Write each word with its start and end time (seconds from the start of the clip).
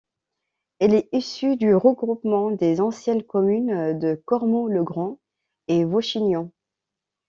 Elle 0.79 0.95
est 0.95 1.09
issue 1.11 1.57
du 1.57 1.75
regroupement 1.75 2.49
des 2.49 2.81
anciennes 2.81 3.21
communes 3.21 3.99
de 3.99 4.15
Cormot-le-Grand 4.25 5.19
et 5.67 5.85
Vauchignon. 5.85 6.51